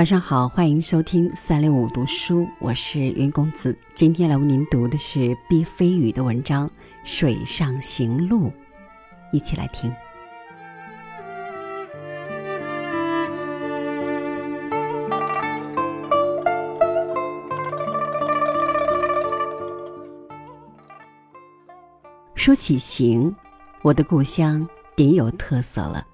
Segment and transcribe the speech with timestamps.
[0.00, 3.78] 晚上好，欢迎收听三六五读书，我是云公子。
[3.94, 6.66] 今天来为您读的是毕飞宇的文章
[7.04, 8.46] 《水上行路》，
[9.30, 9.92] 一起来听。
[22.34, 23.36] 说起行，
[23.82, 26.06] 我的故乡顶有特色了。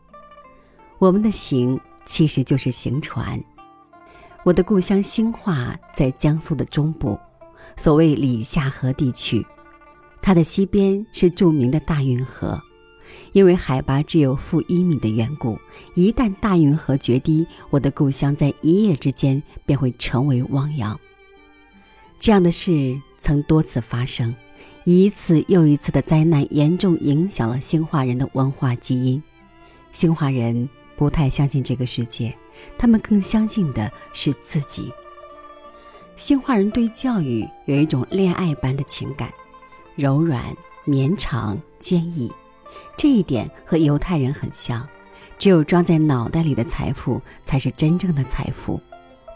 [0.98, 3.40] 我们的行其实就是行船。
[4.46, 7.18] 我的故乡兴化在江苏的中部，
[7.76, 9.44] 所谓里下河地区，
[10.22, 12.62] 它的西边是著名的大运河。
[13.32, 15.58] 因为海拔只有负一米的缘故，
[15.96, 20.96] 一旦大运河决堤，我的故乡在一夜之间便会成为汪洋。
[22.20, 24.32] 这样的事曾多次发生，
[24.84, 29.20] 一次又一次的灾难严重影响了兴化人的文化基因。
[29.90, 32.36] 兴化人不太相信这个世界，
[32.78, 34.92] 他们更相信的是自己。
[36.16, 39.30] 兴化人对教育有一种恋爱般的情感，
[39.94, 40.42] 柔软、
[40.84, 42.32] 绵长、坚毅。
[42.96, 44.88] 这一点和犹太人很像，
[45.38, 48.80] 只有装在脑袋里的财富才是真正的财富。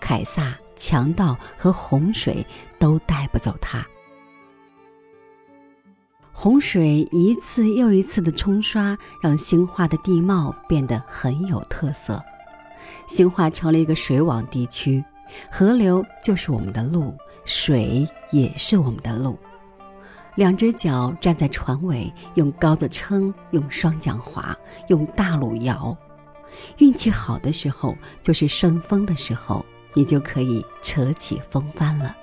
[0.00, 2.44] 凯撒、强盗和洪水
[2.78, 3.86] 都带不走它。
[6.32, 12.22] 洪水一次又一次的冲刷，让兴化的地貌变得很有特色。
[13.06, 15.04] 兴化成了一个水网地区，
[15.50, 17.14] 河流就是我们的路，
[17.44, 19.38] 水也是我们的路。
[20.36, 24.56] 两只脚站在船尾，用篙子撑，用双桨划，
[24.88, 25.94] 用大橹摇。
[26.78, 32.16] 运气好的时候，就是顺风的时候，你就可以扯起风帆了。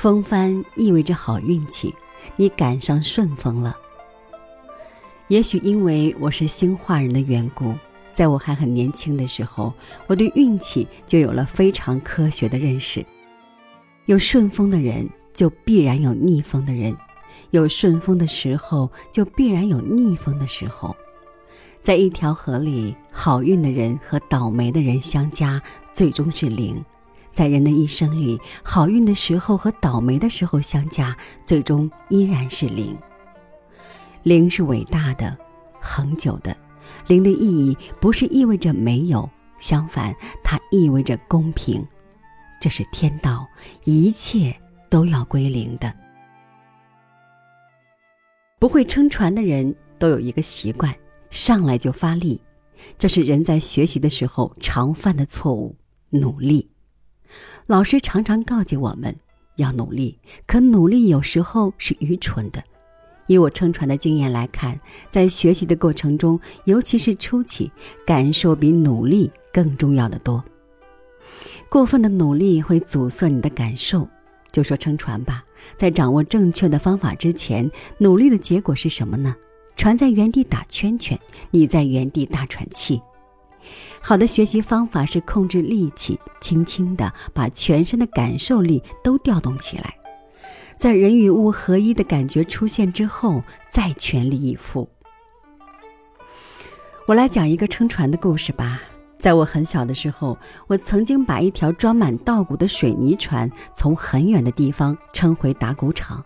[0.00, 1.94] 风帆意味着好运气，
[2.34, 3.76] 你赶上顺风了。
[5.28, 7.74] 也许因为我是兴化人的缘故，
[8.14, 9.74] 在我还很年轻的时候，
[10.06, 13.04] 我对运气就有了非常科学的认识。
[14.06, 15.06] 有顺风的人。
[15.32, 16.94] 就必然有逆风的人，
[17.50, 20.94] 有顺风的时候，就必然有逆风的时候。
[21.80, 25.62] 在一条河里，好运的人和倒霉的人相加，
[25.94, 26.74] 最终是零；
[27.32, 32.96] 在人的一生里，好运的时候和倒霉的时候相加，最终依然是零。
[34.22, 35.36] 零是伟大的、
[35.80, 36.56] 恒久的。
[37.06, 41.86] 零的意义不是意味着没有，相反，它意味着公平。
[42.60, 43.46] 这是天道，
[43.84, 44.54] 一切。
[44.90, 45.94] 都要归零的。
[48.58, 50.92] 不会撑船的人都有一个习惯，
[51.30, 52.42] 上来就发力，
[52.98, 55.76] 这是人在学习的时候常犯的错误。
[56.08, 56.68] 努力，
[57.66, 59.14] 老师常常告诫我们
[59.56, 62.62] 要努力，可努力有时候是愚蠢的。
[63.26, 64.78] 以我撑船的经验来看，
[65.10, 67.70] 在学习的过程中，尤其是初期，
[68.04, 70.42] 感受比努力更重要的多。
[71.68, 74.08] 过分的努力会阻塞你的感受。
[74.50, 75.44] 就说撑船吧，
[75.76, 79.36] 在掌握正确的方法之前，努力的结果是什么呢？
[79.76, 81.16] 船在原地打圈圈，
[81.52, 83.00] 你在原地大喘气。
[84.00, 89.94] 好的学习方法是控制力气，轻轻的把全身的感受力都调动起来，
[90.76, 94.88] 在人与物合一的感觉出现之后，再全力以赴。
[97.06, 98.80] 我来讲一个撑船的故事吧。
[99.18, 106.24] 在我很小的时候，我曾经把一条装满稻谷的水泥船从很远的地方撑回打谷场。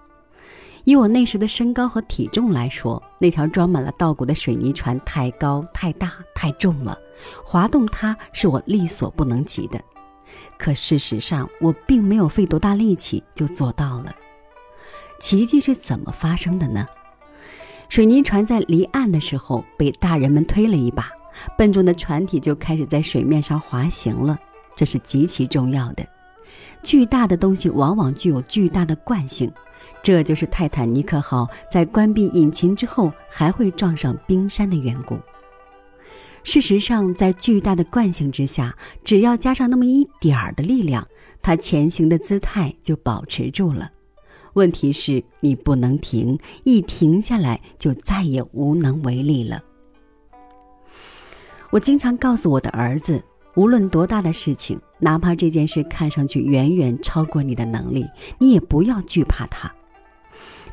[0.85, 6.97] 以我那时的身高和体重来说，那条装满了稻谷的水泥船太高、太大、太重了，
[7.45, 9.81] 滑动它是我力所不能及的。
[10.59, 14.15] 可事实上，我并没有费多大力气就做到了。
[15.21, 16.87] 奇迹是怎么发生的呢？
[17.89, 21.09] 水泥船在离岸的时候被大人们推了一把。
[21.59, 24.39] 笨重的船体就开始在水面上滑行了，
[24.77, 26.07] 这是极其重要的。
[26.83, 29.51] 巨大的东西往往具有巨大的惯性，
[30.03, 35.19] 这就是泰坦尼克号在关闭引擎之后还会撞上冰山的缘故。
[36.43, 41.09] 事实上，在巨大的惯性之下，只要加上那么一点儿的力量，
[41.41, 43.91] 它前行的姿态就保持住了。
[44.53, 49.63] 问题是你不能停，一停下来就再也无能为力了。
[51.71, 53.25] 我经常告诉我的儿子，
[53.57, 58.05] 无论多大的事情，哪怕这件事看上去远远超过你的能力，
[58.39, 59.73] 你也不要惧怕它。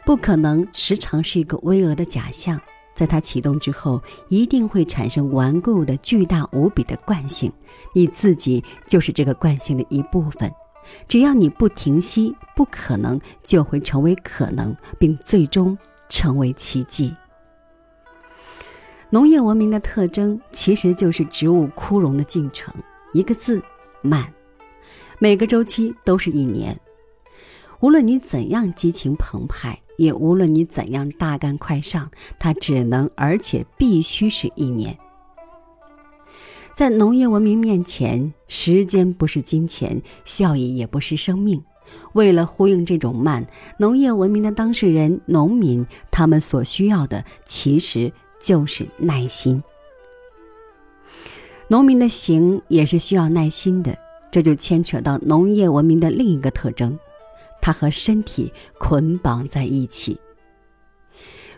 [0.04, 2.60] 不可能时常是一个巍峨的假象，
[2.96, 7.52] 在它启动之后，一定会产生顽固的、巨大无比的惯性。
[7.94, 10.52] 你自己就是这个惯性的一部分。
[11.08, 15.78] 只要你不停息，不可能就会成为可能，并最终
[16.10, 17.14] 成为奇迹。
[19.14, 22.74] 农业文明的特征其实就是植物枯荣的进程。
[23.12, 23.62] 一个字，
[24.02, 24.26] 慢。
[25.20, 26.80] 每个周期都是一年。
[27.82, 32.10] 无论你怎样激情澎湃，也无论你怎样大干快上，
[32.40, 34.98] 它只能而且必须是一年。
[36.74, 41.62] 在农业文明面前，时间不是金钱，效益也不是生命。
[42.14, 43.46] 为了呼应这种慢，
[43.78, 48.14] 农业文明的当事人——农民，他们所需要的其实
[48.44, 49.64] 就是耐心。
[51.68, 53.98] 农民的行也是需要耐心的，
[54.32, 56.98] 这就牵扯到农业文明的另一个特征，
[57.62, 60.20] 它和身体捆绑在一起。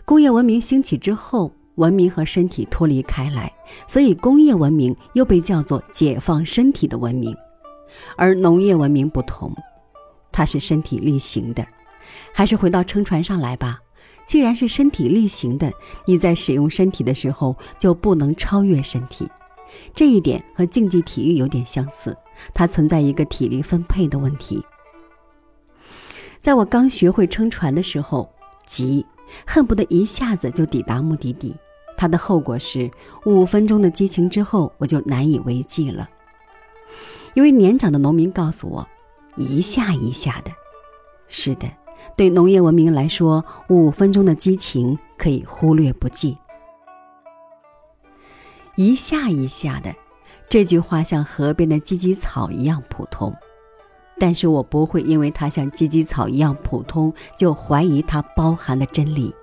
[0.04, 1.52] 工业文明兴起之后。
[1.76, 3.52] 文明和身体脱离开来，
[3.88, 7.36] 所以工业文明又被叫做解放身体的文明，
[8.16, 9.52] 而农业文明不同，
[10.30, 11.66] 它是身体力行的。
[12.32, 13.80] 还是回到撑船上来吧，
[14.26, 15.72] 既然是身体力行的，
[16.06, 19.28] 你在使用身体的时候就不能超越身体。
[19.94, 22.16] 这一点和竞技体育有点相似，
[22.52, 24.64] 它存在一个体力分配的问题。
[26.40, 28.32] 在我刚学会撑船的时候，
[28.66, 29.04] 急，
[29.46, 31.56] 恨不得一下子就抵达目的地。
[31.96, 32.90] 它的后果是，
[33.24, 36.08] 五分钟的激情之后，我就难以为继了。
[37.34, 38.88] 一位年长的农民告诉我
[39.36, 40.50] ：“一下一下的。”
[41.28, 41.68] 是的，
[42.16, 46.36] 对农业文明来说，五分钟的激情可以忽略不计。
[48.76, 49.94] 一下一下的，
[50.48, 53.34] 这句话像河边的芨芨草一样普通，
[54.18, 59.34] 但是我不会因为它像芨芨草一样普通，就怀疑它包含的真理。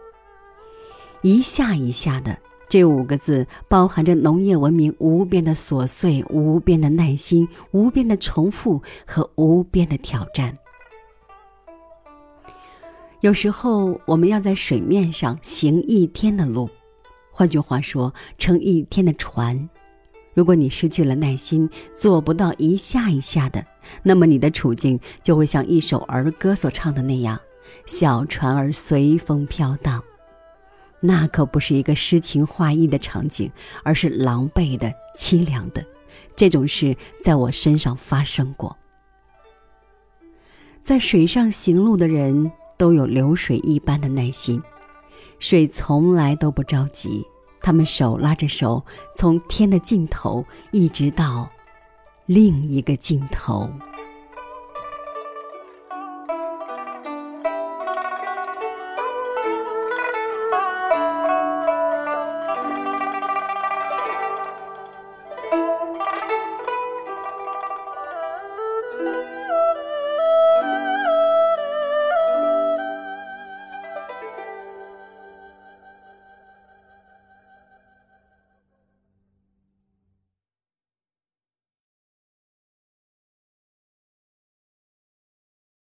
[1.21, 2.37] 一下一下的
[2.67, 10.57] 这五个字，包含着农业文明无边的琐碎、无边的耐心、无边的重复和无边的挑战。
[13.21, 16.68] 有时候，我们要在水面上行一天的路，
[17.31, 19.69] 换句话说，撑一天的船。
[20.33, 23.63] 如果你失去了耐心，做不到一下一下的，
[24.01, 27.39] 那么你的处境就会像一首儿歌所唱的那样
[27.85, 30.03] ：“小船儿随风飘荡。”
[31.00, 33.51] 那可不是一个诗情画意的场景，
[33.83, 35.85] 而是狼狈的、凄凉的。
[36.35, 38.75] 这种事在我身上发生过。
[40.81, 42.51] 在水上行路的人
[42.81, 44.60] 都有流水一般的耐心，
[45.38, 47.24] 水从来都不着急，
[47.62, 48.83] 他们手拉着手，
[49.16, 51.48] 从天的尽头一直到
[52.25, 53.69] 另一个尽头。